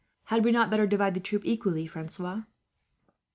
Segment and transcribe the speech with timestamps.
[0.23, 2.41] "Had we not better divide the troop equally, Francois?"